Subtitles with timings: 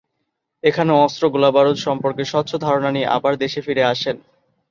[0.63, 4.15] এখানে অস্ত্র গোলাবারুদ সম্পর্কে স্বচ্ছ ধারণা নিয়ে আবার দেশে ফিরে আসেন।